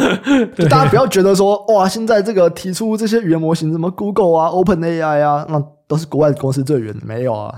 [0.70, 5.60] 大家不要觉得说哇，现在这个提出这些语言模型，什么 Google 啊、OpenAI 啊，那。
[5.92, 7.54] 都是国外的公司最远的，没有啊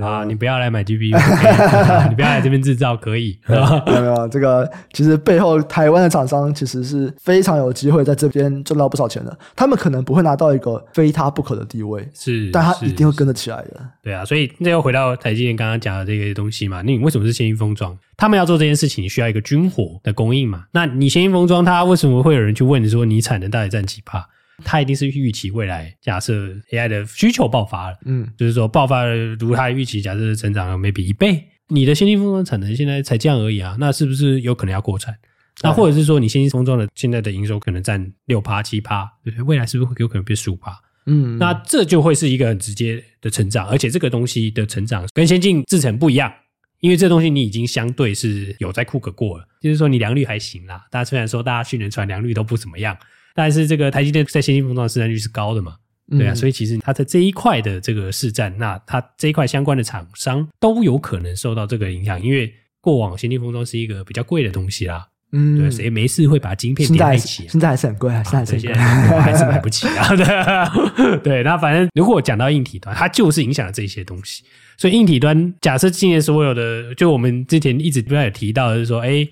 [0.00, 0.22] 啊！
[0.24, 1.16] 你不要来买 GPU，
[2.08, 4.28] 你不要来这边制造，可以没有没有？
[4.28, 9.36] 这个其实背后台湾的厂商其实是非常有机会在这边赚到不少钱的。
[9.56, 13.80] 他们可能不会拿到一个非他不可的地位，是，但他一定会跟得起来的。
[14.00, 16.82] 对啊，所以那又回到台积电刚刚讲的这个东西嘛？
[16.82, 17.96] 那你为什么是先进封装？
[18.16, 20.66] 他们要做这件事情，你需要一个军火的供应嘛？
[20.72, 24.28] 那你先进封装，它为什么会有人去问你说你产能大概占几趴？
[24.64, 35.14] 它一定是预期未来，假设 AI 的需求爆发了，嗯，就是说爆发了，如它预期，假设成长了 maybe 一倍，你的先进封装产能现在才这样而已啊，那是不是有可能要过产？
[35.62, 39.42] 那或者是说，你先进封装的现在的营收可能占六趴七趴，对不对？
[39.42, 40.78] 未来是不是有可能变十五趴？
[41.06, 46.32] 嗯，那这就会是一个很直接的成长，而且这个东西的成长跟先进制程不一样，
[46.80, 50.84] 因为这东西你已经相对是有在 cook 过了，就是说你良率还行啦。
[50.90, 52.96] 大家虽然说大家训练出来良率都不怎么样。
[53.34, 55.76] 但是这个台积电在先进封装的市占率是高的嘛？
[56.10, 65.06] 对啊，所以其实它在这一块的这个市占，那它这一块相关的厂商都有可能受到这个影响，因为过往先进封装是一个比较贵的东西啦。
[65.32, 67.46] 嗯，对，谁没事会把晶片叠在一起？
[67.46, 70.16] 现在还是很贵啊，现在还是现在还是买不起啊。
[70.16, 74.42] 对， 对，那反正如果讲到硬体端，它就是影响了这些东西。
[74.78, 79.28] 所以硬体端，假设今年所有的，就我们之前一直不断有提到就是说，哎，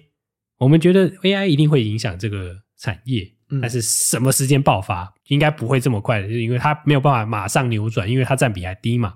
[0.59, 2.55] 我们觉得 AI 一定会影响这个。
[2.79, 3.27] 产业，
[3.61, 9.15] 但是什么时间爆发，应该不会这么快的，就是因为它没有办法马上扭转，因为它占比还低嘛。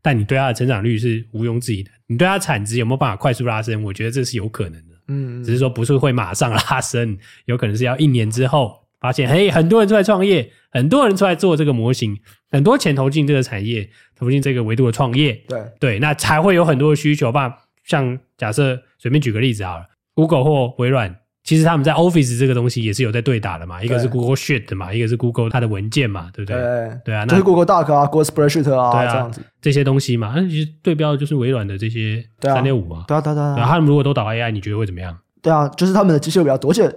[0.00, 3.82] 但你对它的成长率是毋庸置疑的，你对它产值有没有办法快速拉升？
[3.82, 12.16] 我觉得这是有可能的，嗯，只是说不是会马上拉升，有可能是要一年之后发现，嘿，很多人出来创业，很多人出来做这个模型，
[12.50, 17.56] 很多钱投进这个产业，投进这个维度的创业，对对，那才会有很多的需求吧。
[17.84, 21.21] 像假设随便举个例子好了，Google 或微软。
[21.44, 26.56] 其实他们在 Office 这个东西也是有在对打的嘛，一个是 Google Sheet 嘛，一个是 Google 它的文件嘛，对不对？
[26.56, 33.56] 对，对啊，就是 Google Doc 啊，Google Spreadsheet 啊，对啊，这样子这些东西嘛，那其实对标的就是微软的这些三六五嘛，对啊，对啊，对啊。
[33.56, 35.16] 然后他们如果都导 AI，你觉得会怎么样？
[35.42, 36.88] 对啊，就是他们的机器会比较多，而且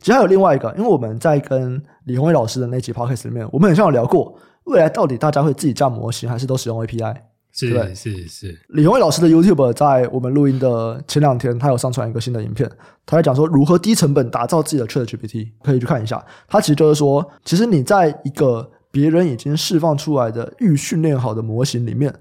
[0.00, 7.16] 其实还有另外一个，因为我们在跟李宏伟老师的那集 Podcast 里面，我们很像有聊过，未来到底大家会自己架模型，还是都使用 API？
[7.56, 12.68] 是对是是，李宏伟老师的 YouTube 在我们录音的前两天，他有上传一个新的影片，
[13.06, 16.22] 他在讲说如何低成本打造自己的 ChatGPT，可以去看一下。
[16.48, 22.12] 他其实就是说，其实你在一个别人已经释放出来的预训练好的模型里面，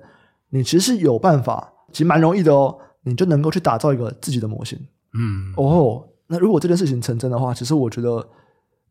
[0.52, 4.78] 你其实是有办法，其实蛮容易的哦，你就能够去打造一个自己的模型。
[5.16, 8.24] 嗯，哦，那如果这件事情成真的话，其实我觉得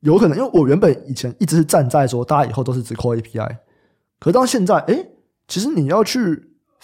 [0.00, 3.56] 有可能，因为我原本以前一直是站在说，大家以后都是只扣 API，
[4.18, 5.06] 可是到现在，诶
[5.48, 6.18] 其实你要去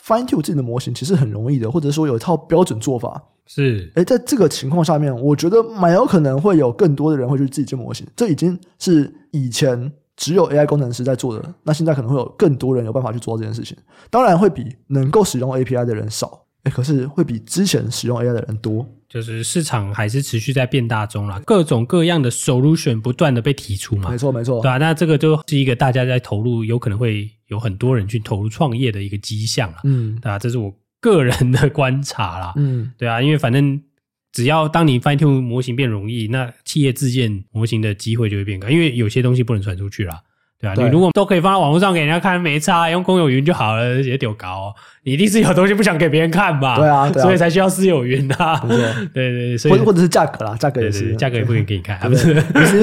[0.00, 3.22] fine tune 自己的模型，其实很容易的，或者说有一套标准做法。
[3.46, 8.06] 是，哎，在这个情况下面，我觉得蛮有可能会有更多的人会去自己建模型。
[8.14, 13.74] 这已经是以前只有 AI 工程师在做的，那现在可能会有更多人有办法去做到这件事情。
[14.10, 18.86] 当然会比能够使用 API 的人少，哎，可是会比之前使用 AI 的人多。
[19.08, 24.10] 就是市场还是持续在变大中啦，各种各样的 solution 不断的被提出嘛。
[24.10, 29.78] 没错，没错，对啊，那这个就是一个大家在投入，有可能会有很多人去投入创业的一个迹象啦。
[29.84, 32.52] 嗯，对啊，这是我个人的观察啦。
[32.56, 33.82] 嗯，对啊，因为反正
[34.30, 40.20] 只要当你 fine tune 模型变容易，那企业自建模型的机会就会变高，因为有些东西不能传出去啦。
[40.60, 44.74] 对啊，对你如果都可以放在网络上给人家看，没差，用公有云就好了，也丢高、哦。
[45.04, 46.76] 你一定是有东西不想给别人看吧？
[46.76, 48.60] 对啊，对啊，所以才需要私有云啊。
[48.66, 48.76] 对
[49.14, 52.34] 对对，所以或者或者是价格啦，价格也是，价格也不可以给你看，不 是？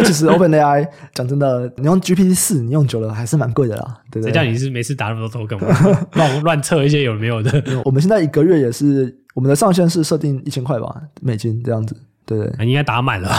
[0.04, 3.98] 其实 OpenAI 讲真的，你用 GPT 四，你用久了还是蛮贵的啦。
[4.10, 5.60] 对对，谁叫你是每次打那么多 token
[6.16, 7.62] 乱乱测一些有没有的？
[7.84, 11.96] 我们现在一个月也是，我们的上限是设定一千块吧，美金这样子。
[12.26, 13.30] 对对，应该打满了。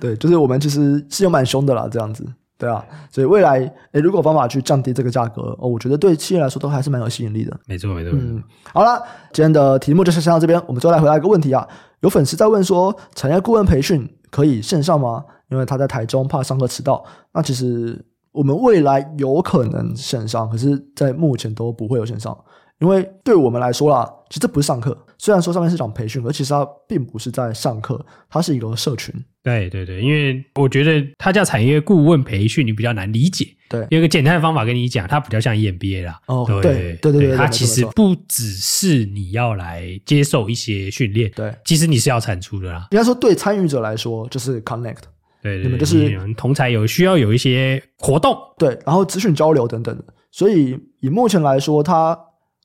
[0.00, 2.26] 对，就是我们其实是有蛮凶的啦，这样子。
[2.56, 3.58] 对啊，所以未来，
[3.92, 7.54] 诶，如果有办法去降低这个价格，哦，我觉得对企业来说都还是蛮有吸引力的。
[7.66, 8.12] 没错，没错。
[8.14, 8.42] 嗯，
[8.72, 9.02] 好了，
[9.32, 10.60] 今天的题目就是先到这边。
[10.66, 11.66] 我们最后来回答一个问题啊，
[12.00, 15.24] 有粉丝在问说，产业顾问培训可以线上吗？
[15.50, 17.04] 因为他在台中，怕上课迟到。
[17.32, 22.36] 那其实我们未来有可能线上，可是在目前都不会有线上。
[22.80, 24.96] 因为对我们来说啦，其实这不是上课。
[25.16, 29.14] 虽然说上面是讲培训，而其实它并不是在上课，它是一个社群。
[29.42, 33.46] 对对对，因为我觉得它叫产业顾问培训，你比较难理解。
[33.70, 36.20] 对，有一个简单的方法跟你讲，它比较像 EMBA 啦。
[36.26, 42.88] 哦，对对对对，它其实不只是你要来接受一些训练，对，其实你是要产出的啦。
[42.90, 45.02] 应该说，对参与者来说，就是 connect。
[45.42, 50.04] 对，你们就是同才有需要有一些活动，对，然后资讯交流等等的。
[50.32, 52.18] 所以以目前来说，它。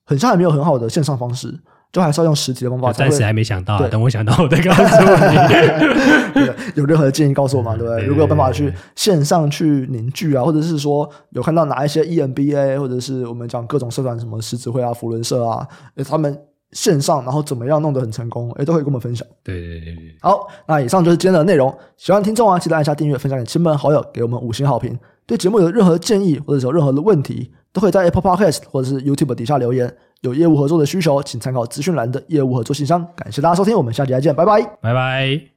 [0.10, 1.54] 很像还没有很好的线上方式，
[1.94, 2.92] 就还是要用实体的方法。
[2.92, 6.48] 暂时还没想到，等我想到我再告诉你。
[6.74, 7.76] 有任何的建议告诉我嘛？
[7.76, 8.06] 对不对？
[8.06, 15.68] 如果有办法去线上去凝聚啊，或者是说有看到哪一些 EMBA，或者是我们讲各种社团，什么狮子会啊、福伦社啊，
[16.08, 16.36] 他们
[16.72, 19.28] 线上然后怎么样弄得很成功，诶都可以跟我们分享。
[19.44, 20.16] 对对对对。
[20.22, 21.72] 好，那以上就是今天的内容。
[21.98, 24.98] 喜欢的听众啊，记得按下订阅，分享给亲朋好友，给我们五星好评。
[25.30, 29.96] 对节目有任何建议，或者有任何的问题，都可以在 Apple Podcast 或者是 YouTube 底下留言。
[30.22, 33.06] 有业务合作的需求，请参考资讯栏的业务合作信箱。
[33.16, 35.40] 感谢大家收听，我们下期再见，拜拜，拜拜。